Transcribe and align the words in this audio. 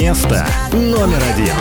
Место 0.00 0.46
номер 0.72 1.22
один. 1.34 1.54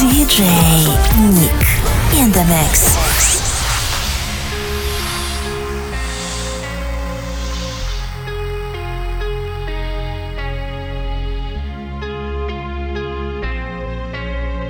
Диджей 0.00 0.46
Ник 1.30 1.52
in 2.14 2.32
the 2.32 2.44
mix. 2.48 2.96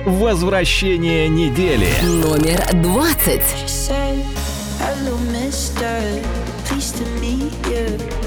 Возвращение 0.05 1.27
недели. 1.27 1.89
Номер 2.03 2.63
двадцать. 2.73 3.43
say, 3.91 4.23
Hello, 4.79 5.17
mister. 5.35 5.95
Pleased 6.65 6.95
to 6.95 7.05
meet 7.19 7.53
you. 7.67 8.20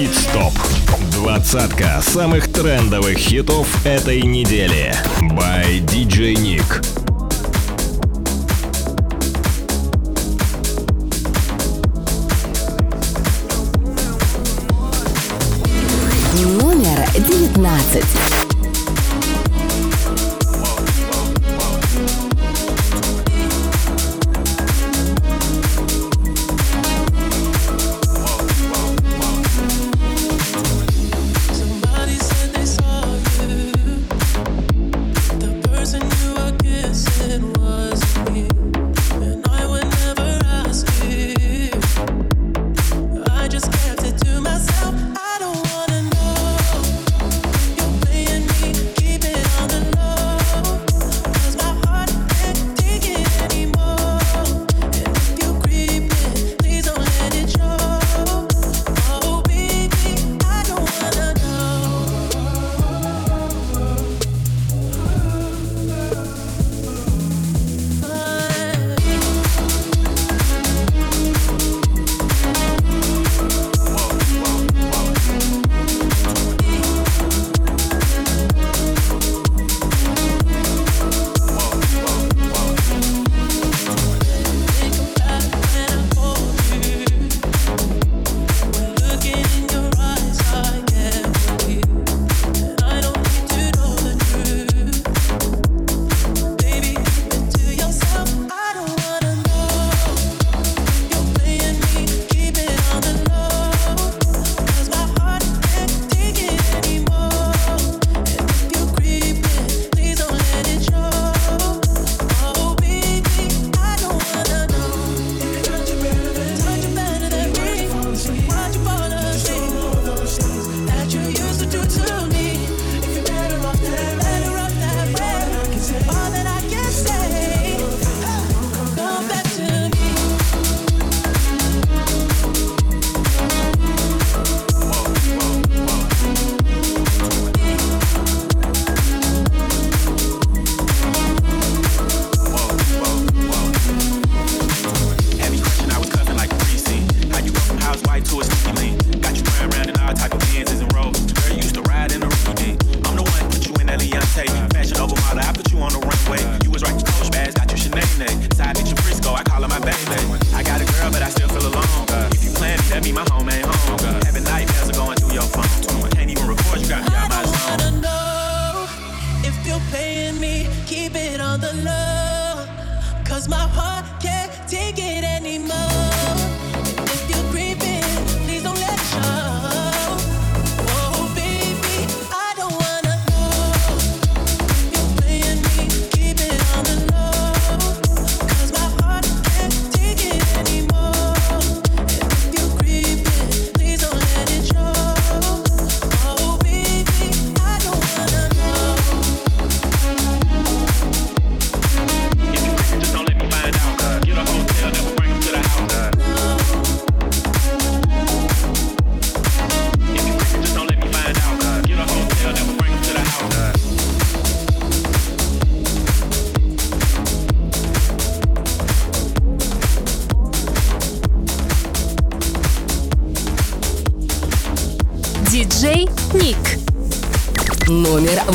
«Хит-стоп». 0.00 0.54
Двадцатка 1.12 2.00
самых 2.00 2.50
трендовых 2.50 3.18
хитов 3.18 3.84
этой 3.84 4.22
недели. 4.22 4.94
By 5.20 5.84
DJ 5.84 6.36
Nick. 6.36 6.86
Номер 16.62 17.06
девятнадцать. 17.18 18.39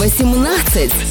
18. 0.08 1.05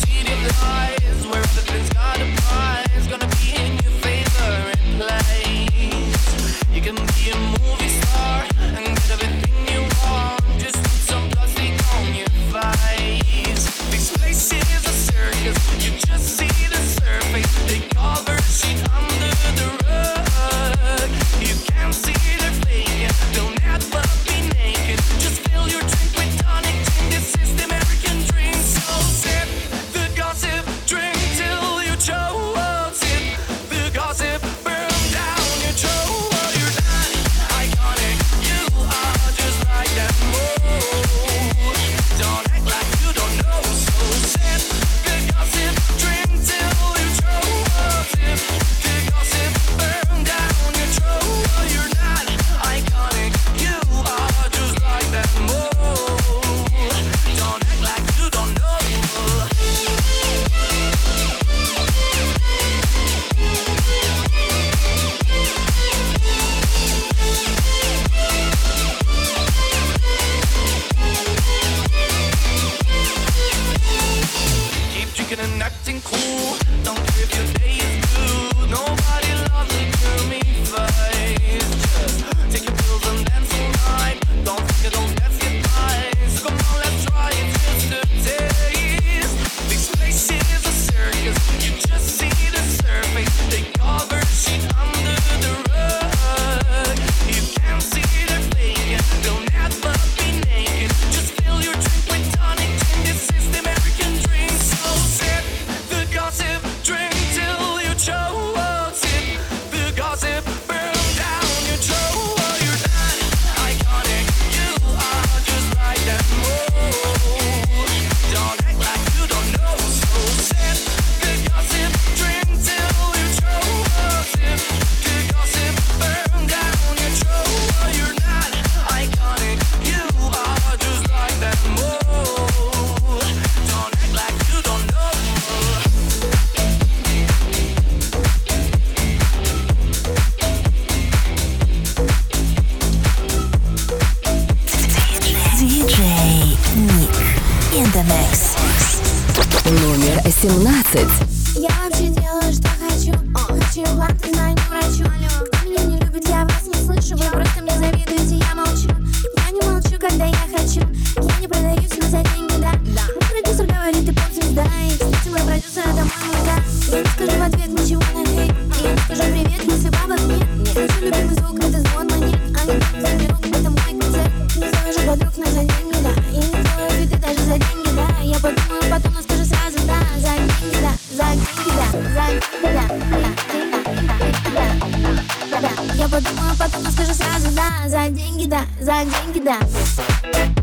Потом 186.64 186.90
скажу 186.92 187.12
сразу 187.12 187.50
да, 187.54 187.88
за 187.88 188.08
деньги 188.08 188.46
да, 188.46 188.62
за 188.80 189.04
деньги 189.04 189.44
да. 189.44 190.53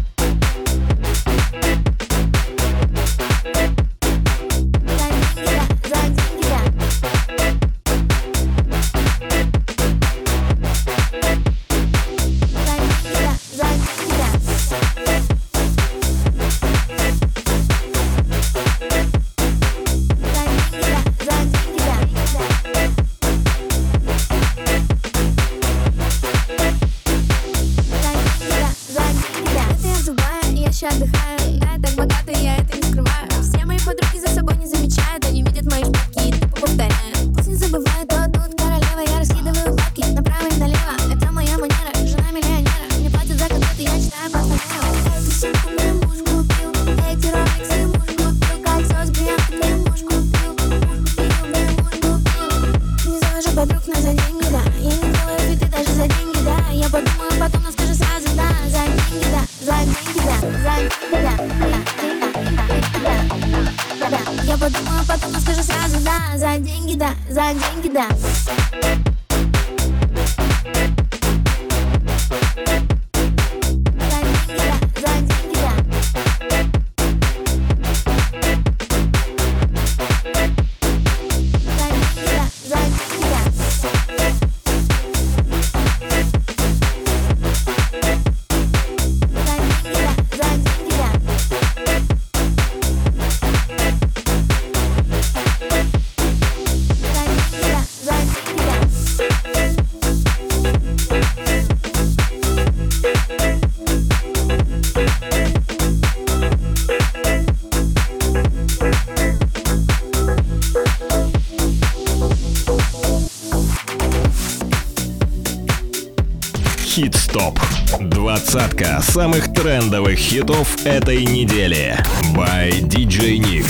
двадцатка 118.51 119.01
самых 119.01 119.53
трендовых 119.53 120.19
хитов 120.19 120.85
этой 120.85 121.23
недели. 121.23 121.97
By 122.35 122.81
DJ 122.81 123.37
Nick. 123.37 123.65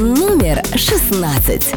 Номер 0.00 0.60
шестнадцать. 0.74 1.72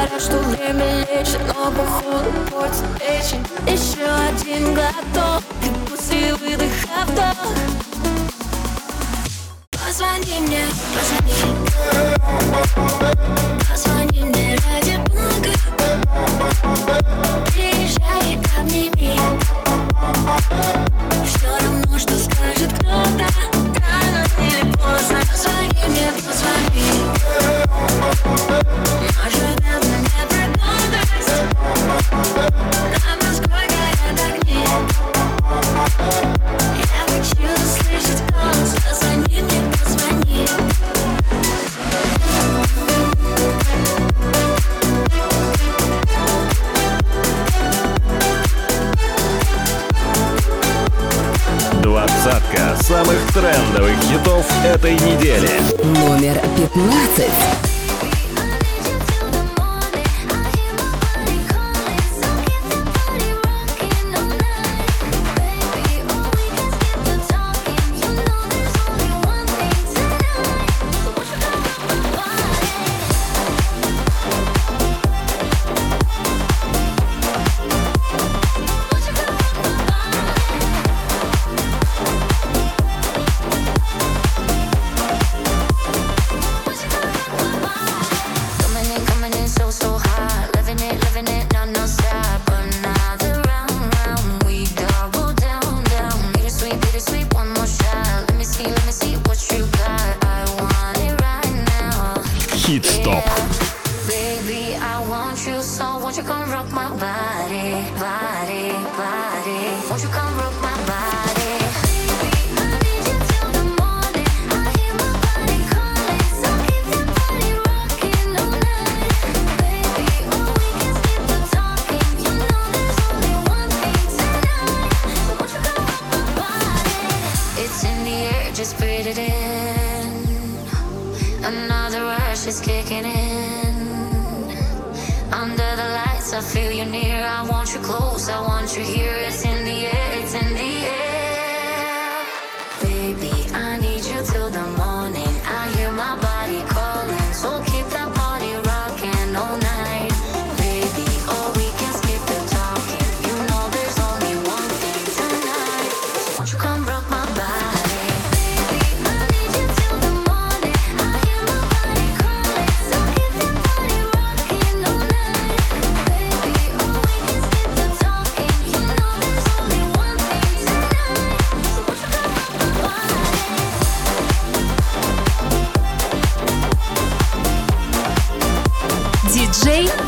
говорят, 0.00 0.22
что 0.22 0.38
время 0.38 1.00
лечит 1.00 1.40
Но 1.46 1.70
походу 1.70 2.30
портит 2.50 2.84
печень. 2.98 3.46
Еще 3.66 4.04
один 4.04 4.74
глоток 4.74 5.42
И 5.62 5.68
после 5.90 6.34
выдоха 6.34 7.04
вдох. 7.06 7.36
Позвони 9.70 10.40
мне, 10.40 10.64
позвони. 10.94 11.44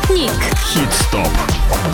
Ник. 0.09 0.31
Хит-стоп. 0.71 1.27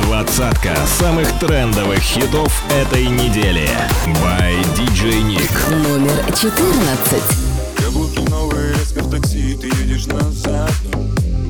Двадцатка 0.04 0.75
самых 0.99 1.28
трендовых 1.39 1.99
хитов 1.99 2.63
этой 2.71 3.08
недели. 3.08 3.69
By 4.23 4.56
DJ 4.75 5.21
Nick. 5.23 5.75
Номер 5.84 6.23
14. 6.34 7.23
Каблуки 7.78 8.19
новые, 8.30 8.73
резко 8.73 9.04
в 9.04 9.12
такси, 9.12 9.56
ты 9.56 9.67
едешь 9.67 10.08
назад. 10.08 10.71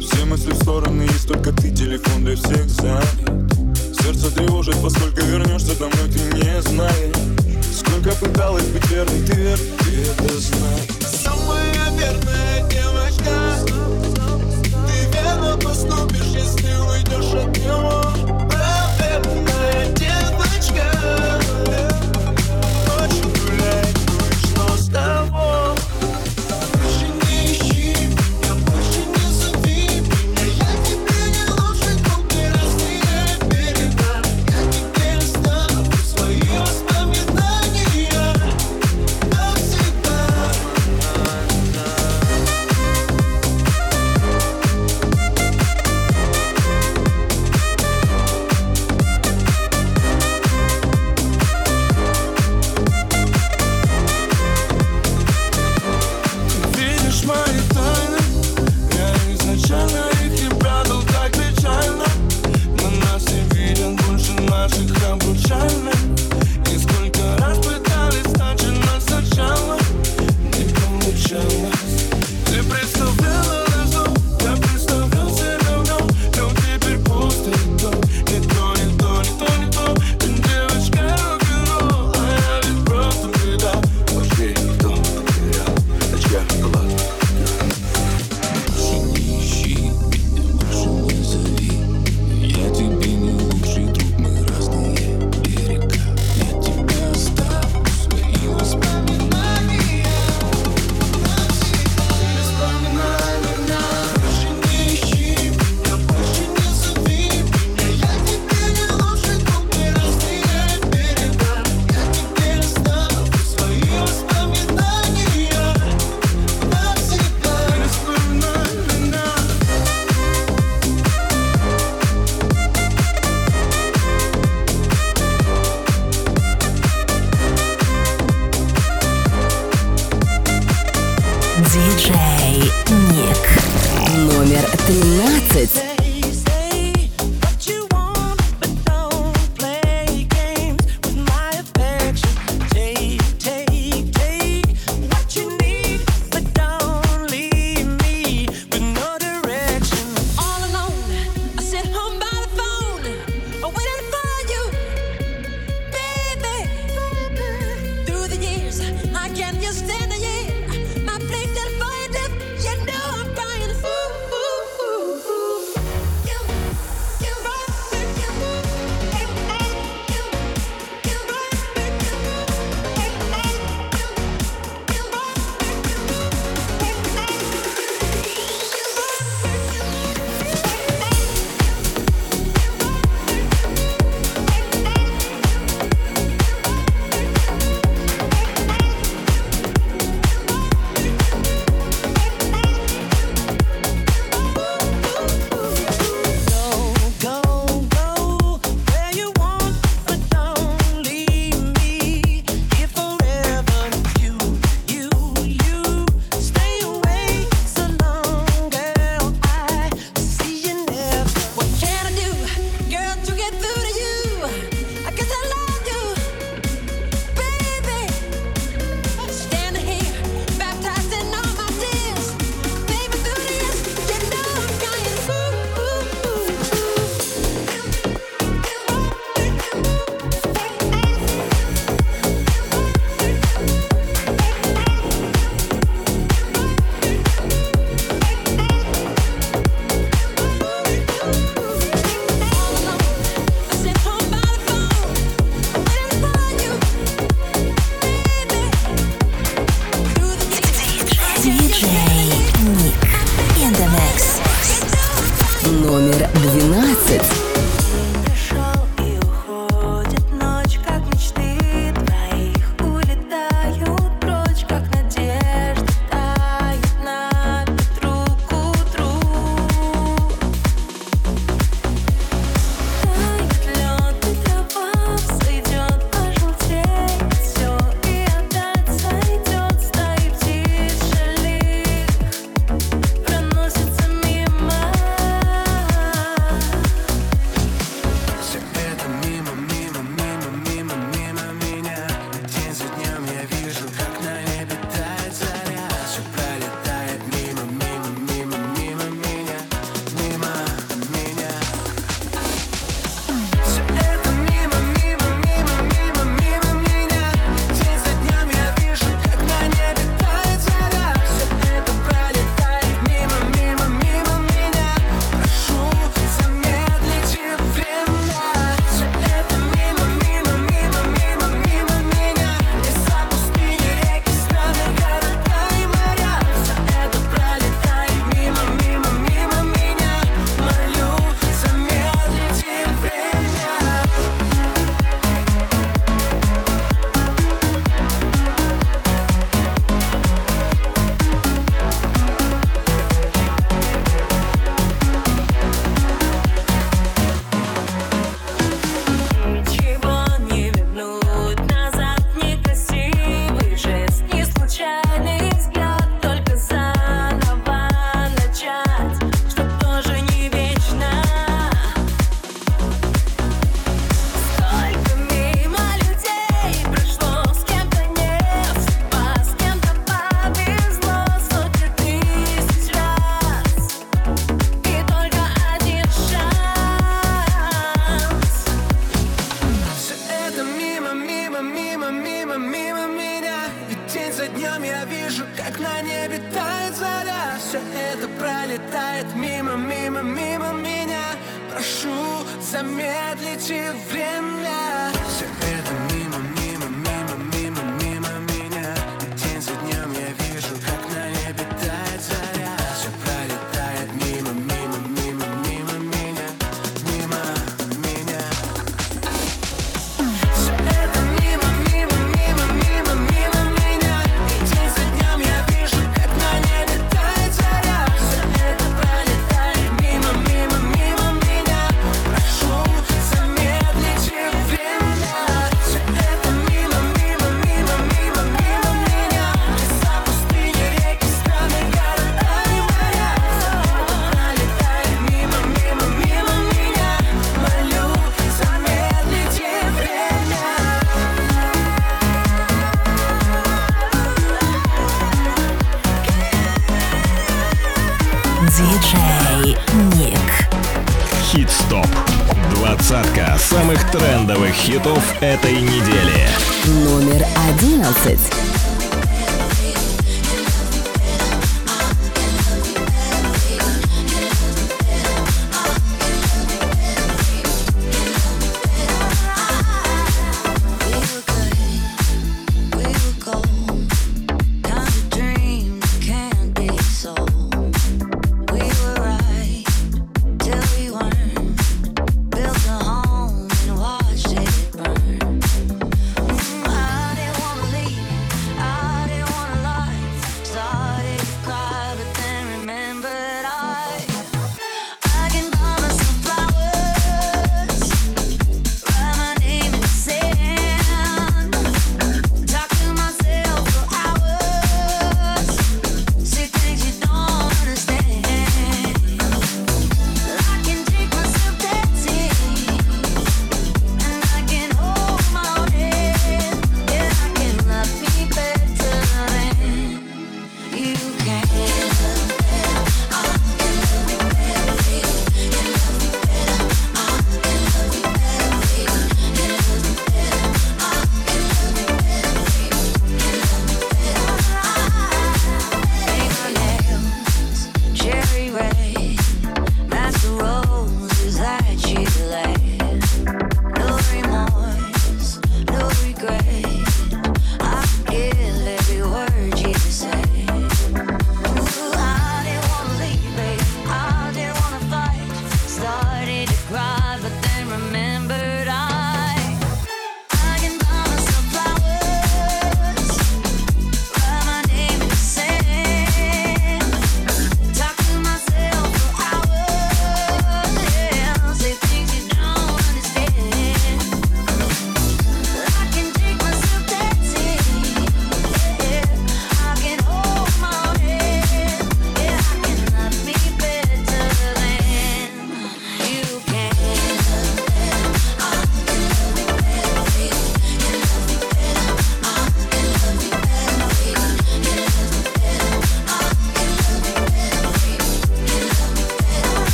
Все 0.00 0.24
мысли 0.24 0.52
в 0.52 0.62
стороны, 0.62 1.02
есть 1.02 1.28
только 1.28 1.52
ты, 1.52 1.70
телефон 1.70 2.24
для 2.24 2.36
всех 2.36 2.68
занят. 2.68 3.46
Сердце 4.00 4.30
тревожит, 4.30 4.76
поскольку 4.82 5.20
вернешься 5.22 5.78
домой, 5.78 6.10
ты 6.12 6.18
не 6.36 6.62
знаешь. 6.62 7.16
Сколько 7.74 8.10
пыталась 8.16 8.64
быть 8.64 8.86
верной, 8.90 9.20
ты 9.26 9.34
верный, 9.34 9.72
ты 9.78 10.02
это 10.10 10.38
знаешь. 10.38 10.90
Самая 11.24 11.90
верная 11.98 12.68
девочка. 12.70 13.55
Поступишь 15.62 16.34
если 16.34 16.74
уйдешь 16.74 17.34
от 17.34 17.56
него. 17.58 18.05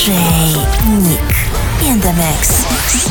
DJ 0.00 0.14
Nick 1.02 1.86
in 1.86 2.00
the 2.00 2.12
mix. 2.14 3.09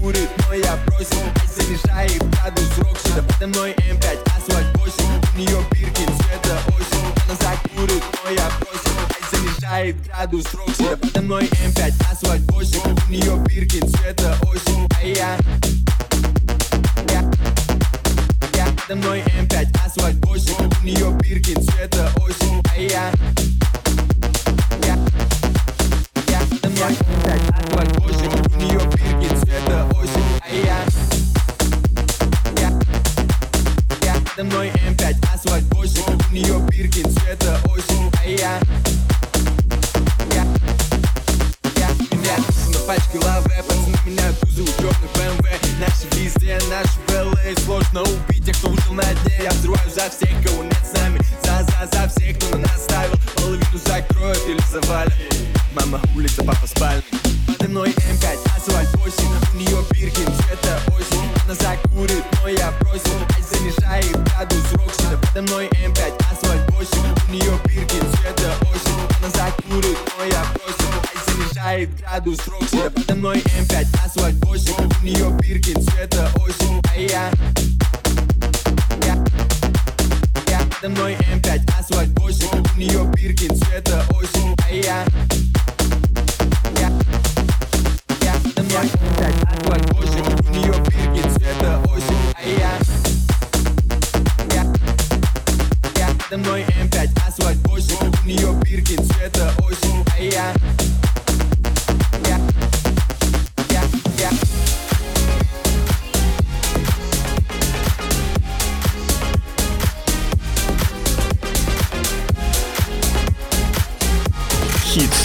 курит, 0.00 0.30
но 0.48 0.54
я 0.54 0.76
бросил. 0.86 1.24
Занижает 1.56 2.22
градус 2.30 2.78
рок, 2.78 2.98
сюда 2.98 3.22
подо 3.22 3.46
мной 3.48 3.72
М5, 3.72 4.18
асфальт 4.36 4.76
8 4.76 5.04
У 5.34 5.38
нее 5.38 5.64
бирки 5.72 6.04
цвета 6.04 6.58
осень. 6.68 7.12
Она 7.26 7.36
закурит, 7.40 8.04
но 8.24 8.30
я 8.30 8.50
бросил. 8.60 8.96
Занижает 9.30 9.96
градус 10.06 10.54
рок, 10.54 10.70
сюда 10.76 10.96
подо 10.96 11.22
мной 11.22 11.44
М5, 11.44 12.12
асфальт 12.12 12.50
8 12.50 12.80
У 13.08 13.10
нее 13.10 13.44
биркин 13.48 13.88
цвета 13.88 14.36
осень. 14.42 14.88
А 15.00 15.06
я... 15.06 15.38
Подо 18.86 18.96
мной 18.96 19.20
М5, 19.20 19.86
асфальт 19.86 20.26
8 20.26 20.54
У 20.82 20.84
нее 20.84 21.18
бирки 21.22 21.54
цвета 21.54 22.10
осень. 22.18 22.62
А 22.70 22.78
я... 22.78 23.10
Я... 24.86 24.98
Я. 26.28 26.40
Подо 26.50 26.68
мной 26.68 26.92
М5, 26.92 27.64
асфальт 27.64 27.96
8 27.96 28.56
У 28.56 28.60
нее 28.60 28.83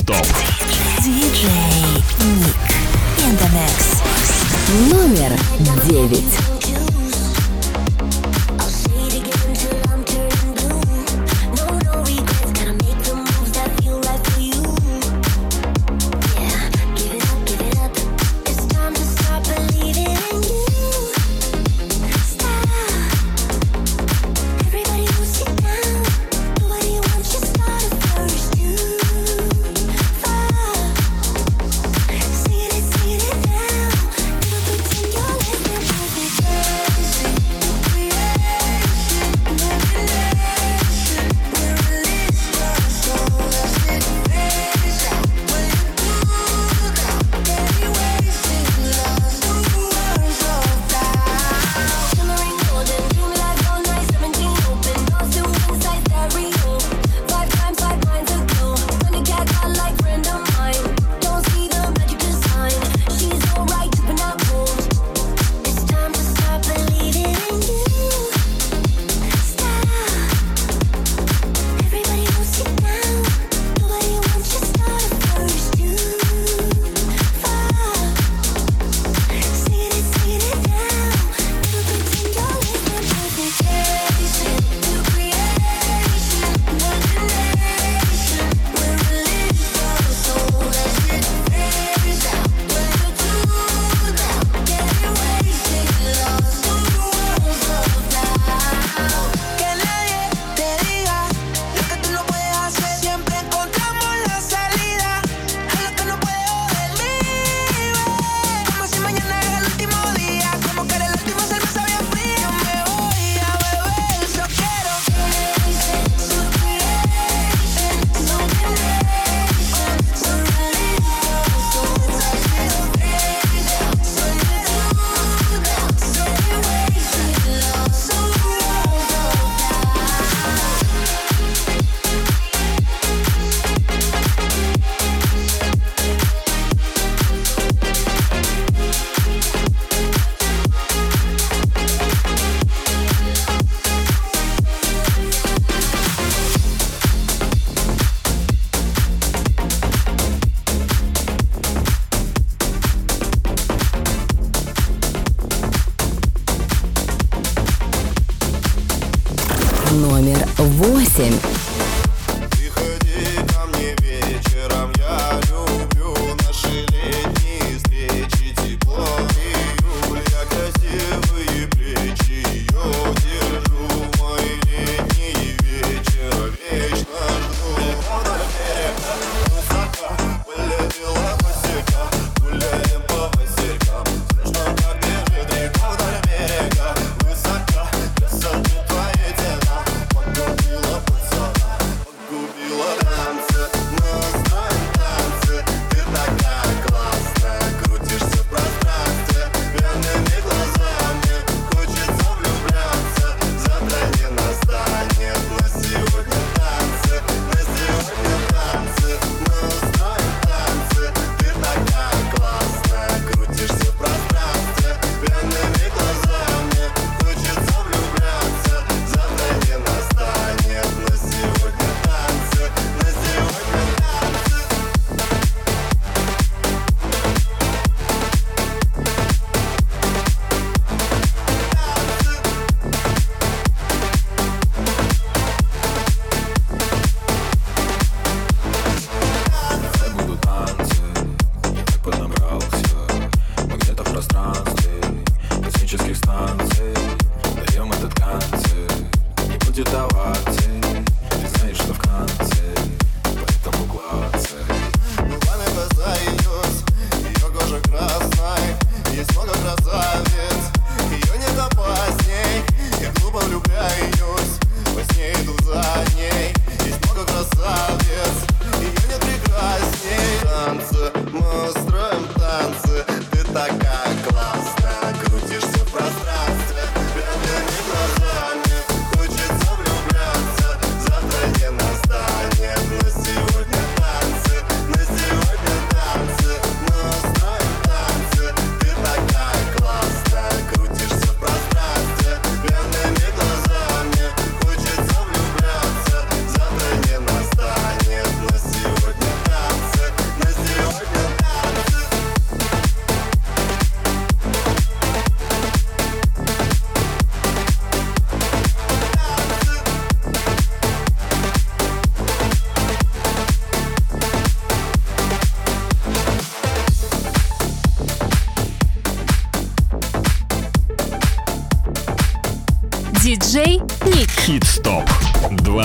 Топ. 0.09 0.25
Диджей 1.03 2.03
Ник. 2.23 2.55
Номер 4.91 5.31
девять. 5.85 6.58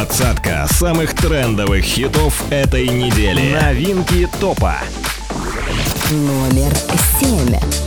Двадцатка 0.04 0.66
самых 0.68 1.14
трендовых 1.14 1.82
хитов 1.82 2.44
этой 2.50 2.88
недели. 2.88 3.54
Новинки 3.58 4.28
топа. 4.38 4.76
Номер 6.10 6.74
семь. 7.18 7.83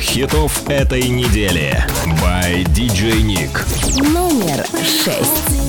лучших 0.00 0.02
хитов 0.02 0.68
этой 0.68 1.08
недели. 1.08 1.84
By 2.22 2.64
DJ 2.64 3.22
Nick. 3.22 4.10
Номер 4.12 4.66
шесть. 4.82 5.59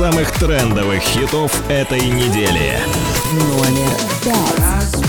Самых 0.00 0.32
трендовых 0.38 1.02
хитов 1.02 1.52
этой 1.68 2.00
недели. 2.00 2.78
Номер 3.34 3.90
пять. 4.24 4.99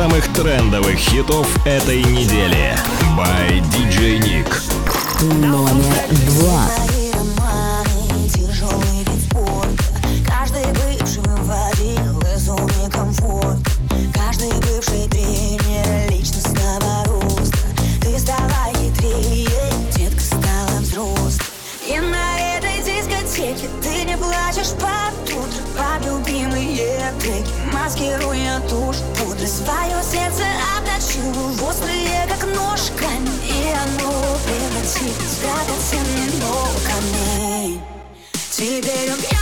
самых 0.00 0.26
трендовых 0.32 0.96
хитов 0.96 1.46
этой 1.66 2.02
недели. 2.02 2.74
By 3.18 3.60
DJ 3.60 4.18
Nick. 4.18 4.48
Номер 5.42 6.06
два. 6.26 6.99
따뜻한 35.42 36.06
행복하네 36.06 37.80
지대로 38.50 39.39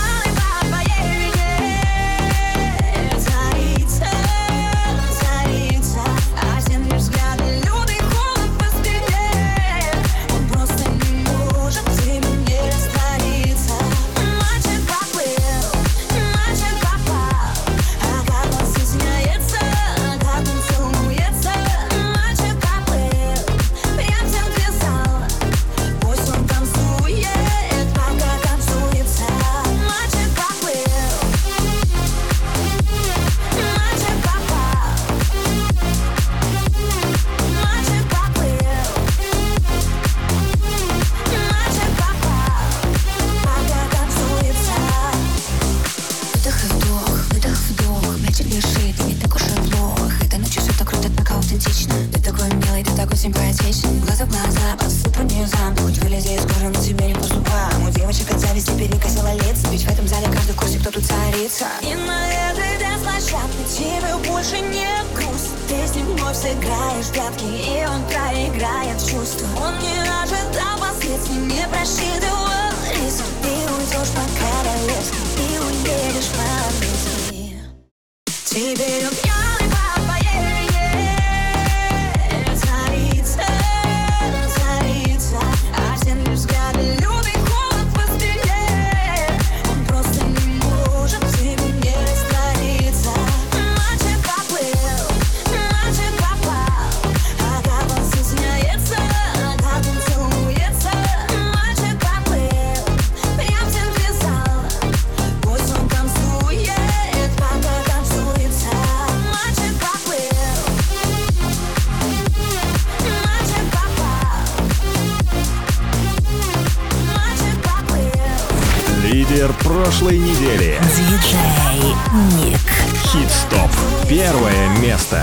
прошлой 120.09 120.19
недели. 120.19 120.81
Диджей 120.97 121.95
Ник. 122.37 122.59
Хит-стоп. 123.05 123.71
Первое 124.09 124.69
место. 124.81 125.23